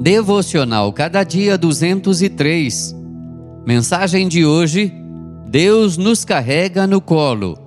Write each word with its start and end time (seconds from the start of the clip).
Devocional 0.00 0.92
Cada 0.92 1.24
Dia 1.24 1.58
203. 1.58 2.94
Mensagem 3.66 4.28
de 4.28 4.46
hoje: 4.46 4.92
Deus 5.48 5.96
nos 5.96 6.24
carrega 6.24 6.86
no 6.86 7.00
colo. 7.00 7.58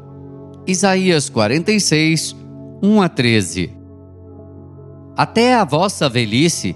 Isaías 0.66 1.28
46, 1.28 2.34
1 2.82 3.02
a 3.02 3.10
13. 3.10 3.76
Até 5.18 5.56
a 5.56 5.66
vossa 5.66 6.08
velhice 6.08 6.74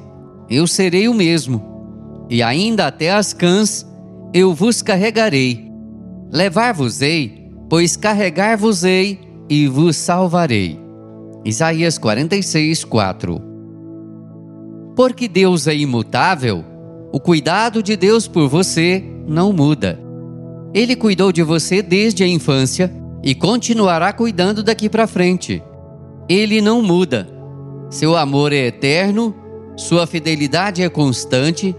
eu 0.49 0.67
serei 0.67 1.07
o 1.07 1.13
mesmo, 1.13 2.25
e 2.29 2.43
ainda 2.43 2.87
até 2.87 3.13
as 3.13 3.31
cãs 3.31 3.87
eu 4.33 4.53
vos 4.53 4.81
carregarei. 4.81 5.71
Levar-vos-ei, 6.33 7.49
pois 7.69 7.95
carregar-vos-ei 7.95 9.21
e 9.49 9.69
vos 9.69 9.95
salvarei. 9.95 10.77
Isaías 11.45 11.97
46, 11.97 12.83
4 12.83 13.54
porque 14.95 15.27
Deus 15.27 15.67
é 15.67 15.75
imutável, 15.75 16.63
o 17.11 17.19
cuidado 17.19 17.83
de 17.83 17.95
Deus 17.97 18.27
por 18.27 18.47
você 18.47 19.03
não 19.27 19.51
muda. 19.51 19.99
Ele 20.73 20.95
cuidou 20.95 21.31
de 21.31 21.43
você 21.43 21.81
desde 21.81 22.23
a 22.23 22.27
infância 22.27 22.91
e 23.23 23.35
continuará 23.35 24.13
cuidando 24.13 24.63
daqui 24.63 24.89
para 24.89 25.07
frente. 25.07 25.61
Ele 26.27 26.61
não 26.61 26.81
muda. 26.81 27.27
Seu 27.89 28.15
amor 28.15 28.51
é 28.51 28.67
eterno, 28.67 29.35
sua 29.75 30.07
fidelidade 30.07 30.81
é 30.81 30.89
constante, 30.89 31.75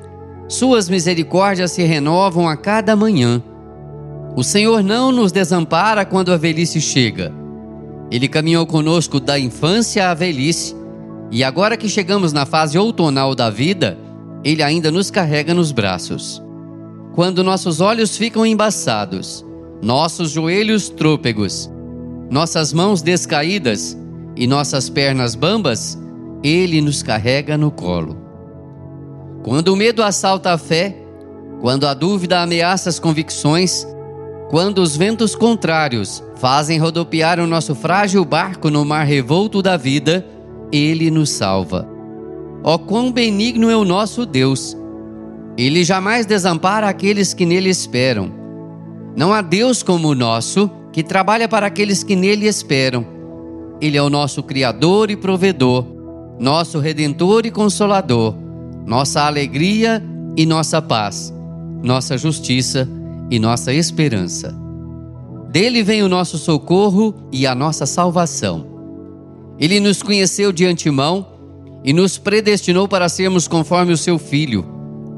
suas 0.48 0.88
misericórdias 0.88 1.72
se 1.72 1.82
renovam 1.82 2.48
a 2.48 2.56
cada 2.56 2.94
manhã. 2.94 3.42
O 4.36 4.44
Senhor 4.44 4.82
não 4.82 5.10
nos 5.10 5.32
desampara 5.32 6.04
quando 6.04 6.32
a 6.32 6.36
velhice 6.36 6.80
chega. 6.80 7.32
Ele 8.10 8.28
caminhou 8.28 8.66
conosco 8.66 9.18
da 9.18 9.38
infância 9.38 10.10
à 10.10 10.14
velhice 10.14 10.74
e 11.30 11.42
agora 11.42 11.76
que 11.76 11.88
chegamos 11.88 12.32
na 12.32 12.46
fase 12.46 12.78
outonal 12.78 13.34
da 13.34 13.50
vida, 13.50 13.98
Ele 14.44 14.62
ainda 14.62 14.90
nos 14.90 15.10
carrega 15.10 15.52
nos 15.52 15.72
braços. 15.72 16.42
Quando 17.14 17.42
nossos 17.42 17.80
olhos 17.80 18.16
ficam 18.16 18.44
embaçados, 18.44 19.44
nossos 19.82 20.30
joelhos 20.30 20.88
trôpegos, 20.88 21.70
nossas 22.30 22.72
mãos 22.72 23.02
descaídas 23.02 23.96
e 24.36 24.46
nossas 24.46 24.88
pernas 24.88 25.34
bambas, 25.34 25.98
Ele 26.42 26.80
nos 26.80 27.02
carrega 27.02 27.56
no 27.56 27.70
colo. 27.70 28.16
Quando 29.42 29.68
o 29.68 29.76
medo 29.76 30.02
assalta 30.02 30.52
a 30.52 30.58
fé, 30.58 30.96
quando 31.60 31.86
a 31.86 31.94
dúvida 31.94 32.40
ameaça 32.40 32.88
as 32.88 32.98
convicções, 32.98 33.86
quando 34.50 34.78
os 34.78 34.96
ventos 34.96 35.34
contrários 35.34 36.22
fazem 36.36 36.78
rodopiar 36.78 37.40
o 37.40 37.46
nosso 37.46 37.74
frágil 37.74 38.24
barco 38.24 38.70
no 38.70 38.84
mar 38.84 39.04
revolto 39.04 39.62
da 39.62 39.76
vida, 39.76 40.24
ele 40.72 41.10
nos 41.10 41.30
salva. 41.30 41.88
Ó 42.62 42.74
oh, 42.74 42.78
quão 42.78 43.12
benigno 43.12 43.70
é 43.70 43.76
o 43.76 43.84
nosso 43.84 44.26
Deus! 44.26 44.76
Ele 45.56 45.84
jamais 45.84 46.26
desampara 46.26 46.88
aqueles 46.88 47.32
que 47.32 47.46
nele 47.46 47.70
esperam. 47.70 48.30
Não 49.16 49.32
há 49.32 49.40
Deus 49.40 49.82
como 49.82 50.08
o 50.08 50.14
nosso, 50.14 50.70
que 50.92 51.02
trabalha 51.02 51.48
para 51.48 51.66
aqueles 51.66 52.02
que 52.02 52.14
nele 52.14 52.46
esperam. 52.46 53.06
Ele 53.80 53.96
é 53.96 54.02
o 54.02 54.10
nosso 54.10 54.42
Criador 54.42 55.10
e 55.10 55.16
provedor, 55.16 55.86
nosso 56.38 56.78
Redentor 56.78 57.46
e 57.46 57.50
Consolador, 57.50 58.34
nossa 58.86 59.22
alegria 59.22 60.02
e 60.36 60.44
nossa 60.44 60.82
paz, 60.82 61.32
nossa 61.82 62.18
justiça 62.18 62.88
e 63.30 63.38
nossa 63.38 63.72
esperança. 63.72 64.54
Dele 65.50 65.82
vem 65.82 66.02
o 66.02 66.08
nosso 66.08 66.36
socorro 66.36 67.14
e 67.32 67.46
a 67.46 67.54
nossa 67.54 67.86
salvação. 67.86 68.75
Ele 69.58 69.80
nos 69.80 70.02
conheceu 70.02 70.52
de 70.52 70.66
antemão 70.66 71.26
e 71.82 71.92
nos 71.92 72.18
predestinou 72.18 72.86
para 72.86 73.08
sermos 73.08 73.48
conforme 73.48 73.92
o 73.92 73.96
seu 73.96 74.18
Filho. 74.18 74.64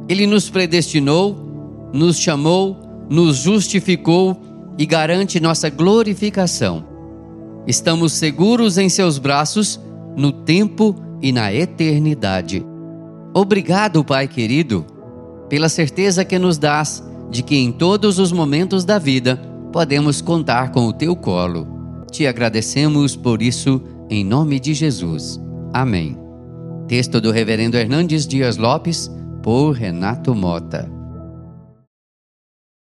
Ele 0.08 0.26
nos 0.26 0.48
predestinou, 0.48 1.90
nos 1.92 2.18
chamou, 2.18 2.76
nos 3.08 3.38
justificou 3.38 4.40
e 4.78 4.86
garante 4.86 5.40
nossa 5.40 5.68
glorificação. 5.68 6.84
Estamos 7.66 8.12
seguros 8.12 8.78
em 8.78 8.88
seus 8.88 9.18
braços 9.18 9.80
no 10.16 10.32
tempo 10.32 10.94
e 11.20 11.32
na 11.32 11.52
eternidade. 11.52 12.64
Obrigado, 13.34 14.04
Pai 14.04 14.26
querido, 14.26 14.86
pela 15.48 15.68
certeza 15.68 16.24
que 16.24 16.38
nos 16.38 16.58
dás 16.58 17.02
de 17.30 17.42
que 17.42 17.56
em 17.56 17.70
todos 17.70 18.18
os 18.18 18.32
momentos 18.32 18.84
da 18.84 18.98
vida 18.98 19.36
podemos 19.72 20.20
contar 20.20 20.72
com 20.72 20.86
o 20.86 20.92
teu 20.92 21.14
colo. 21.14 21.66
Te 22.10 22.26
agradecemos 22.26 23.14
por 23.14 23.42
isso 23.42 23.82
em 24.10 24.24
nome 24.24 24.58
de 24.58 24.74
Jesus. 24.74 25.40
Amém. 25.72 26.16
Texto 26.86 27.20
do 27.20 27.30
Reverendo 27.30 27.76
Hernandes 27.76 28.26
Dias 28.26 28.56
Lopes, 28.56 29.10
por 29.42 29.72
Renato 29.72 30.34
Mota. 30.34 30.97